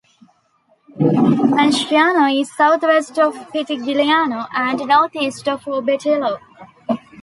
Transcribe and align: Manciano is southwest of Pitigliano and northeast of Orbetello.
Manciano 0.97 2.25
is 2.41 2.51
southwest 2.55 3.19
of 3.19 3.35
Pitigliano 3.53 4.47
and 4.51 4.79
northeast 4.87 5.47
of 5.47 5.61
Orbetello. 5.65 6.39